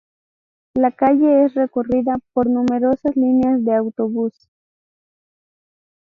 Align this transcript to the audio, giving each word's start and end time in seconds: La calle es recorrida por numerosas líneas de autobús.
La 0.73 0.89
calle 0.93 1.45
es 1.45 1.53
recorrida 1.53 2.17
por 2.33 2.49
numerosas 2.49 3.15
líneas 3.15 3.63
de 3.63 3.75
autobús. 3.75 4.33